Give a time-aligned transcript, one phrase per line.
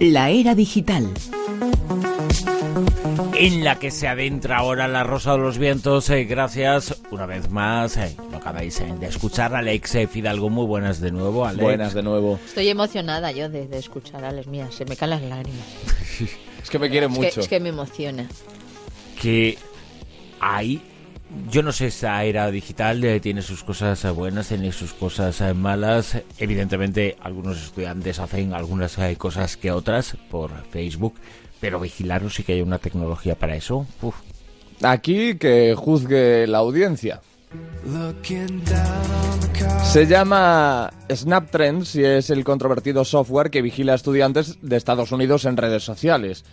[0.00, 1.08] La era digital.
[3.36, 7.50] En la que se adentra ahora la Rosa de los Vientos, eh, gracias una vez
[7.50, 11.62] más, eh, lo acabáis eh, de escuchar, Alex eh, Fidalgo, muy buenas de nuevo, Alex.
[11.62, 12.38] Buenas de nuevo.
[12.46, 15.64] Estoy emocionada yo de, de escuchar a Alex, mía, se me caen las lágrimas.
[16.62, 17.30] Es que me quiere Es mucho.
[17.34, 18.26] que, es que me emociona.
[19.20, 19.58] Que
[20.40, 20.80] hay,
[21.50, 25.40] yo no sé, esa era digital eh, tiene sus cosas eh, buenas, tiene sus cosas
[25.40, 26.18] eh, malas.
[26.38, 31.14] Evidentemente, algunos estudiantes hacen algunas cosas que otras por Facebook,
[31.60, 33.86] pero vigilaros sí que hay una tecnología para eso.
[34.82, 37.20] Aquí que juzgue la audiencia.
[39.84, 45.44] Se llama SnapTrends y es el controvertido software que vigila a estudiantes de Estados Unidos
[45.44, 46.44] en redes sociales.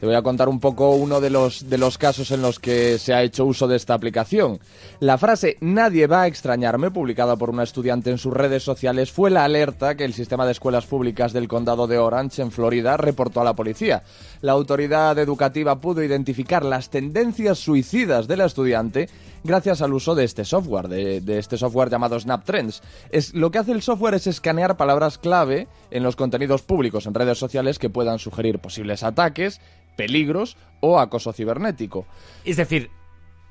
[0.00, 2.98] Te voy a contar un poco uno de los, de los casos en los que
[2.98, 4.60] se ha hecho uso de esta aplicación.
[5.00, 9.30] La frase Nadie va a extrañarme, publicada por una estudiante en sus redes sociales, fue
[9.30, 13.40] la alerta que el sistema de escuelas públicas del condado de Orange, en Florida, reportó
[13.40, 14.04] a la policía.
[14.40, 19.08] La autoridad educativa pudo identificar las tendencias suicidas de la estudiante
[19.44, 22.82] gracias al uso de este software, de, este software llamado SnapTrends.
[23.10, 27.14] Es, lo que hace el software es escanear palabras clave en los contenidos públicos en
[27.14, 29.60] redes sociales que puedan sugerir posibles ataques,
[29.96, 32.06] peligros o acoso cibernético.
[32.44, 32.90] Es decir,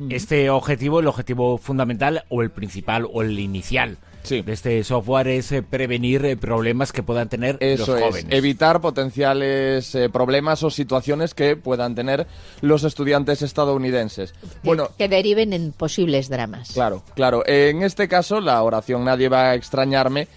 [0.09, 4.41] este objetivo, el objetivo fundamental o el principal o el inicial Sí.
[4.41, 8.33] de este software es eh, prevenir eh, problemas que puedan tener Eso los es, jóvenes.
[8.37, 12.27] evitar potenciales eh, problemas o situaciones que puedan tener
[12.59, 14.33] los estudiantes estadounidenses.
[14.33, 16.71] Que- Bueno, que deriven en posibles dramas.
[16.73, 17.43] Claro, claro.
[17.47, 20.27] En este caso, la oración Nadie va a extrañarme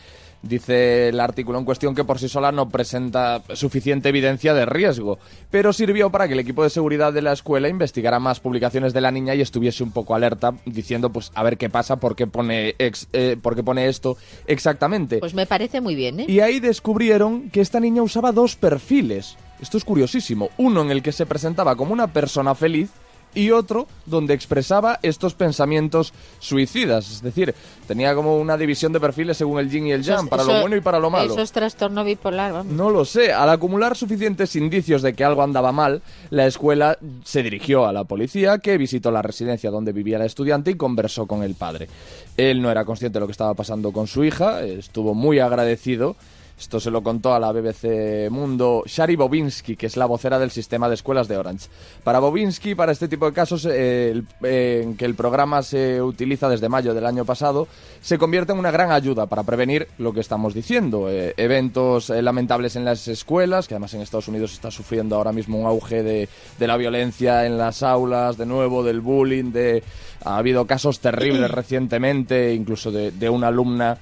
[0.42, 5.18] dice el artículo en cuestión que por sí sola no presenta suficiente evidencia de riesgo,
[5.50, 9.00] pero sirvió para que el equipo de seguridad de la escuela investigara más publicaciones de
[9.00, 12.26] la niña y estuviese un poco alerta diciendo pues a ver qué pasa, por qué
[12.26, 14.16] pone, ex- eh, por qué pone esto
[14.46, 15.18] exactamente.
[15.18, 16.26] Pues me parece muy bien, ¿eh?
[16.28, 19.36] Y ahí descubrieron que esta niña usaba dos perfiles.
[19.60, 20.48] Esto es curiosísimo.
[20.56, 22.90] Uno en el que se presentaba como una persona feliz
[23.34, 27.10] y otro donde expresaba estos pensamientos suicidas.
[27.10, 27.54] Es decir,
[27.86, 30.76] tenía como una división de perfiles según el yin y el yang, para lo bueno
[30.76, 31.32] y para lo malo.
[31.32, 32.72] Eso es trastorno bipolar, vamos.
[32.72, 33.32] No lo sé.
[33.32, 38.04] Al acumular suficientes indicios de que algo andaba mal, la escuela se dirigió a la
[38.04, 41.88] policía, que visitó la residencia donde vivía la estudiante y conversó con el padre.
[42.36, 46.16] Él no era consciente de lo que estaba pasando con su hija, estuvo muy agradecido.
[46.60, 50.50] Esto se lo contó a la BBC Mundo Shari Bobinski, que es la vocera del
[50.50, 51.68] sistema de escuelas de Orange.
[52.04, 56.02] Para Bobinski, para este tipo de casos eh, el- eh, en que el programa se
[56.02, 57.66] utiliza desde mayo del año pasado,
[58.02, 61.08] se convierte en una gran ayuda para prevenir lo que estamos diciendo.
[61.08, 65.58] eh, eventos lamentables en las escuelas, que además en Estados Unidos está sufriendo ahora mismo
[65.58, 66.28] un auge de,
[66.58, 69.82] de la violencia en las aulas, de nuevo, del bullying, de...
[70.22, 73.96] Ha habido casos terribles recientemente, incluso de, de una alumna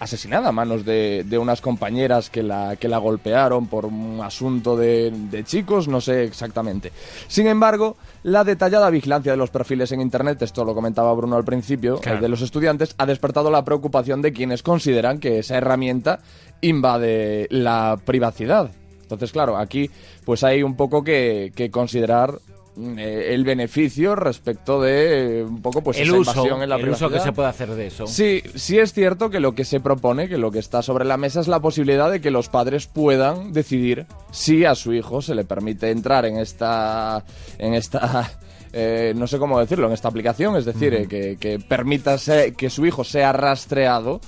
[0.00, 0.93] asesinada a manos de,
[1.24, 6.00] de unas compañeras que la, que la golpearon por un asunto de, de chicos, no
[6.00, 6.92] sé exactamente.
[7.28, 11.44] Sin embargo, la detallada vigilancia de los perfiles en Internet, esto lo comentaba Bruno al
[11.44, 12.18] principio, Claro.
[12.18, 16.20] eh, de los estudiantes, ha despertado la preocupación de quienes consideran que esa herramienta
[16.60, 18.70] invade la privacidad.
[19.02, 19.90] Entonces, claro, aquí
[20.24, 22.38] pues hay un poco que, que considerar
[22.76, 26.88] el beneficio respecto de eh, un poco pues el esa uso, invasión en la el
[26.88, 27.24] uso que privacidad.
[27.24, 28.06] se puede hacer de eso.
[28.06, 31.16] Sí, sí es cierto que lo que se propone, que lo que está sobre la
[31.16, 35.34] mesa es la posibilidad de que los padres puedan decidir si a su hijo se
[35.36, 37.24] le permite entrar en esta,
[37.58, 38.32] en esta,
[38.72, 42.54] eh, no sé cómo decirlo, en esta aplicación, es decir, eh, que, que permita se-
[42.54, 44.20] que su hijo sea rastreado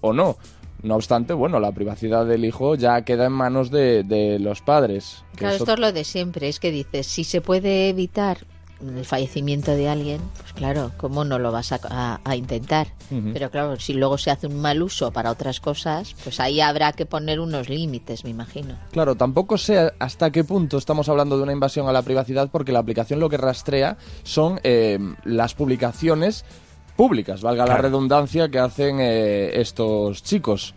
[0.00, 0.36] o no.
[0.82, 5.22] No obstante, bueno, la privacidad del hijo ya queda en manos de, de los padres.
[5.36, 6.48] Claro, eso- esto es lo de siempre.
[6.48, 8.38] Es que dices, si se puede evitar
[8.80, 12.88] el fallecimiento de alguien, pues claro, ¿cómo no lo vas a, a- a intentar?
[13.32, 16.92] Pero claro, si luego se hace un mal uso para otras cosas, pues ahí habrá
[16.92, 18.74] que poner unos límites, me imagino.
[18.90, 22.72] Claro, tampoco sé hasta qué punto estamos hablando de una invasión a la privacidad porque
[22.72, 26.44] la aplicación lo que rastrea son eh, las publicaciones
[26.96, 30.74] públicas, valga la redundancia que hacen eh, estos chicos.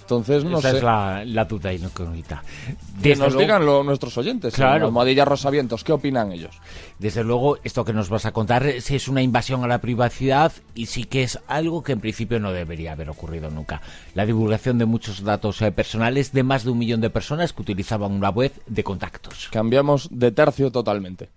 [0.00, 0.76] Entonces, no Esa sé.
[0.76, 2.42] es la, la duda incógnita.
[3.02, 4.84] Que nos luego- digan lo- nuestros oyentes, Claro.
[4.84, 6.60] Almohadilla Rosavientos, ¿qué opinan ellos?
[6.98, 9.78] Desde luego, esto que nos vas a contar eh, sí es una invasión a la
[9.80, 13.80] privacidad y sí que es algo que en principio no debería haber ocurrido nunca.
[14.14, 17.62] La divulgación de muchos datos eh, personales de más de un millón de personas que
[17.62, 19.48] utilizaban una web de contactos.
[19.50, 21.30] Cambiamos de tercio totalmente.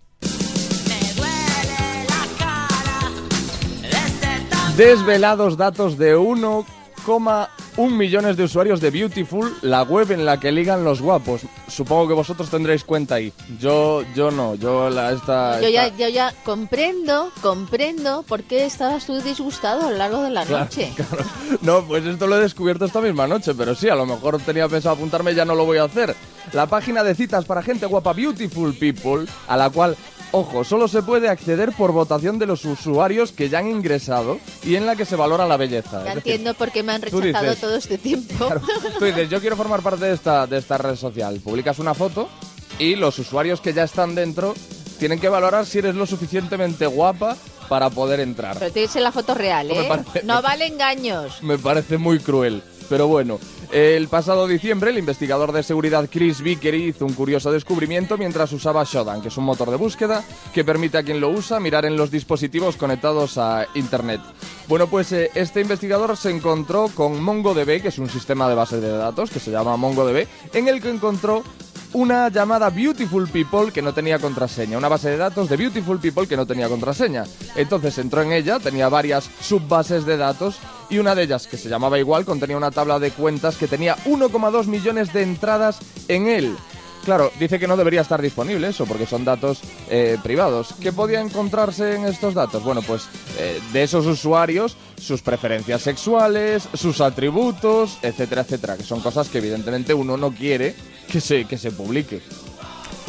[4.78, 7.48] Desvelados datos de 1,5
[7.78, 11.42] un millones de usuarios de Beautiful, la web en la que ligan los guapos.
[11.66, 13.32] Supongo que vosotros tendréis cuenta ahí.
[13.58, 15.60] Yo, yo no, yo la esta.
[15.60, 20.30] Yo ya, yo ya comprendo, comprendo por qué estabas tú disgustado a lo largo de
[20.30, 20.92] la noche.
[20.98, 21.24] Claro.
[21.60, 24.68] No, pues esto lo he descubierto esta misma noche, pero sí, a lo mejor tenía
[24.68, 26.14] pensado apuntarme, ya no lo voy a hacer.
[26.52, 29.96] La página de citas para gente guapa Beautiful People, a la cual,
[30.32, 34.76] ojo, solo se puede acceder por votación de los usuarios que ya han ingresado y
[34.76, 36.04] en la que se valora la belleza.
[36.04, 38.34] Ya entiendo por qué me han rechazado dices- todo este tiempo.
[38.46, 38.60] Claro.
[38.98, 41.40] Tú dices, yo quiero formar parte de esta, de esta red social.
[41.42, 42.28] Publicas una foto
[42.78, 44.54] y los usuarios que ya están dentro
[44.98, 47.36] tienen que valorar si eres lo suficientemente guapa
[47.68, 48.58] para poder entrar.
[48.58, 49.84] Pero tienes la foto real, ¿eh?
[49.88, 51.42] parece- No vale engaños.
[51.42, 52.62] Me parece muy cruel.
[52.88, 53.38] Pero bueno,
[53.72, 58.84] el pasado diciembre el investigador de seguridad Chris Vickery hizo un curioso descubrimiento mientras usaba
[58.84, 60.24] Shodan, que es un motor de búsqueda
[60.54, 64.20] que permite a quien lo usa mirar en los dispositivos conectados a Internet.
[64.68, 68.80] Bueno, pues eh, este investigador se encontró con MongoDB, que es un sistema de bases
[68.80, 71.42] de datos que se llama MongoDB, en el que encontró
[71.92, 76.26] una llamada Beautiful People que no tenía contraseña, una base de datos de Beautiful People
[76.26, 77.24] que no tenía contraseña.
[77.56, 80.58] Entonces entró en ella, tenía varias subbases de datos
[80.90, 83.96] y una de ellas, que se llamaba igual, contenía una tabla de cuentas que tenía
[84.06, 86.56] 1,2 millones de entradas en él.
[87.04, 90.74] Claro, dice que no debería estar disponible eso, porque son datos eh, privados.
[90.80, 92.62] ¿Qué podía encontrarse en estos datos?
[92.62, 93.08] Bueno, pues
[93.38, 99.38] eh, de esos usuarios, sus preferencias sexuales, sus atributos, etcétera, etcétera, que son cosas que
[99.38, 100.74] evidentemente uno no quiere
[101.10, 102.20] que se, que se publique.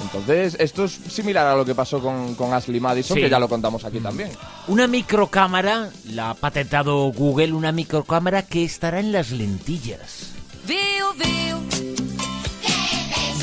[0.02, 3.22] Entonces, esto es similar a lo que pasó con, con Ashley Madison, Sí.
[3.24, 4.32] que ya lo contamos aquí también.
[4.68, 10.32] Una microcámara, la ha patentado Google, una microcámara que estará en las lentillas.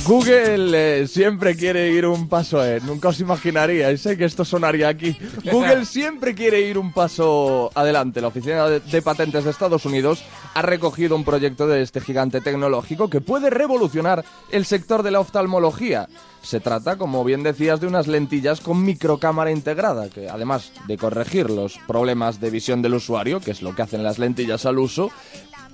[0.07, 2.81] Google eh, siempre quiere ir un paso, eh.
[2.81, 5.19] nunca os imaginaríais sé que esto sonaría aquí.
[5.51, 8.21] Google siempre quiere ir un paso adelante.
[8.21, 10.23] La Oficina de, de Patentes de Estados Unidos
[10.55, 15.19] ha recogido un proyecto de este gigante tecnológico que puede revolucionar el sector de la
[15.21, 16.09] oftalmología.
[16.41, 21.51] Se trata, como bien decías, de unas lentillas con microcámara integrada, que además de corregir
[21.51, 25.11] los problemas de visión del usuario, que es lo que hacen las lentillas al uso,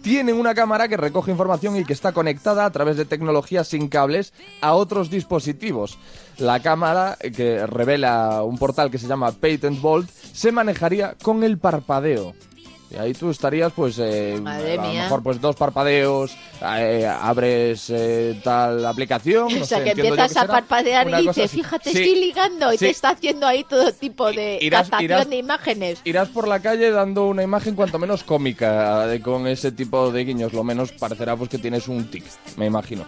[0.03, 3.89] tienen una cámara que recoge información y que está conectada a través de tecnologías sin
[3.89, 5.99] cables a otros dispositivos.
[6.39, 11.45] La cámara, eh, que revela un portal que se llama Patent Vault, se manejaría con
[11.45, 12.35] el parpadeo.
[12.93, 15.03] Y ahí tú estarías, pues, eh, Madre a lo mía.
[15.05, 16.37] mejor, pues, dos parpadeos,
[16.77, 19.49] eh, abres eh, tal aplicación.
[19.57, 21.57] no o sea, sé, que empiezas a parpadear y dices, así.
[21.57, 21.99] fíjate, Sí.
[22.03, 24.91] estoy ligando y te está haciendo ahí todo tipo de Irás-
[25.29, 26.01] de imágenes.
[26.05, 30.25] Irás por la calle dando una imagen cuanto menos cómica de- con ese tipo de
[30.27, 30.53] guiños.
[30.53, 32.25] Lo menos parecerá pues que tienes un tic,
[32.59, 33.07] me imagino.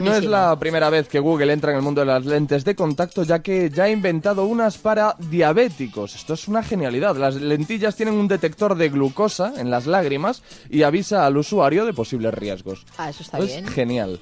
[0.00, 2.74] No es la primera vez que Google entra en el mundo de las lentes de
[2.74, 6.14] contacto, ya que ya ha inventado unas para diabéticos.
[6.14, 7.16] Esto es una genialidad.
[7.16, 9.25] Las lentillas tienen un detector de glucosa
[9.56, 12.84] en las lágrimas y avisa al usuario de posibles riesgos.
[12.98, 13.66] Ah, eso está Es bien.
[13.68, 14.20] genial.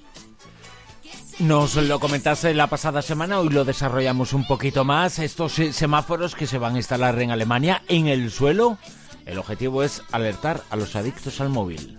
[1.41, 5.19] Nos lo comentaste la pasada semana, hoy lo desarrollamos un poquito más.
[5.19, 8.79] Estos eh, semáforos que se van a instalar en Alemania en el suelo.
[9.27, 11.99] El objetivo es alertar a los adictos al móvil.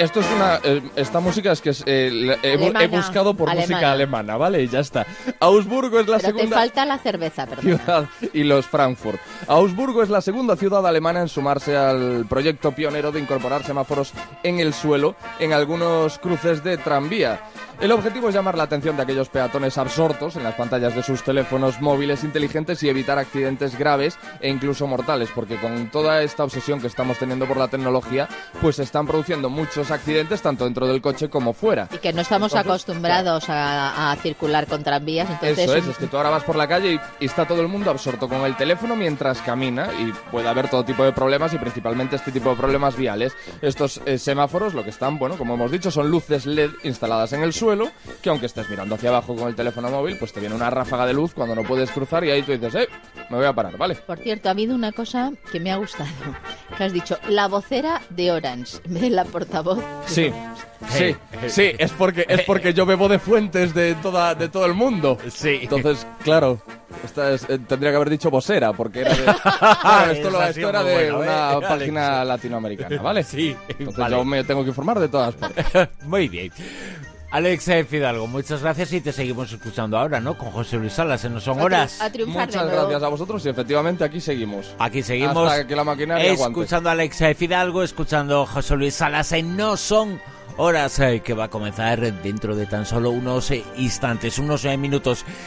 [0.00, 0.58] Esto es una.
[0.64, 4.36] eh, esta música es que es, eh, he, buscado por música Alemana.
[4.38, 4.62] ¿vale?
[4.62, 5.06] Y ya está.
[5.38, 6.56] Augsburgo es la Pero te segunda.
[6.56, 9.20] falta la cerveza, ciudad y los Frankfurt.
[9.46, 14.12] Augsburgo es la segunda ciudad alemana en sumarse al proyecto pionero de incorporar semáforos
[14.42, 17.40] en el suelo en algunos cruces de tranvía.
[17.80, 21.22] El objetivo es llamar la atención de aquellos peatones absortos en las pantallas de sus
[21.22, 26.78] teléfonos móviles inteligentes y evitar accidentes graves e incluso mortales, porque con toda esta obsesión
[26.78, 28.28] que estamos teniendo por la tecnología,
[28.60, 31.88] pues se están produciendo muchos accidentes tanto dentro del coche como fuera.
[31.90, 35.96] Y que no estamos Entonces, acostumbrados a, a circular con tranvías, entonces Eso es, es
[35.96, 38.42] que tú ahora vas por la calle y, y está todo el mundo absorto con
[38.42, 42.50] el teléfono mientras camina y puede haber todo tipo de problemas y principalmente este tipo
[42.50, 43.32] de problemas viales.
[43.62, 47.42] Estos eh, semáforos lo que están, bueno, como hemos dicho, son luces LED instaladas en
[47.42, 47.69] el suelo
[48.22, 51.06] que aunque estés mirando hacia abajo con el teléfono móvil, pues te viene una ráfaga
[51.06, 52.88] de luz cuando no puedes cruzar y ahí tú dices, eh,
[53.30, 53.94] me voy a parar, ¿vale?
[53.96, 56.08] Por cierto, ha habido una cosa que me ha gustado,
[56.76, 59.82] que has dicho, la vocera de Orange, en vez de la portavoz.
[60.06, 60.32] Sí.
[60.88, 61.14] Sí,
[61.48, 65.18] sí, es porque es porque yo bebo de fuentes de toda de todo el mundo.
[65.30, 65.58] Sí.
[65.62, 66.62] Entonces, claro,
[67.04, 69.24] esta es- eh, tendría que haber dicho vocera porque era de
[69.82, 71.68] Bueno, esto, lo- esto era de bueno, una ¿eh?
[71.68, 72.28] página Alex.
[72.28, 73.22] latinoamericana, ¿vale?
[73.22, 74.16] Sí, Entonces vale.
[74.16, 75.66] yo me tengo que informar de todas partes.
[76.06, 76.50] Muy bien.
[77.32, 80.36] Alex eh, Fidalgo, muchas gracias y te seguimos escuchando ahora, ¿no?
[80.36, 82.00] Con José Luis Salas, en No Son Horas.
[82.00, 84.74] A triunfar Muchas de gracias a vosotros y efectivamente aquí seguimos.
[84.80, 86.58] Aquí seguimos Hasta que la maquinaria aguante.
[86.60, 90.20] escuchando a Alex eh, Fidalgo, escuchando a José Luis Salas en No Son
[90.56, 95.24] Horas, eh, que va a comenzar dentro de tan solo unos instantes, unos minutos.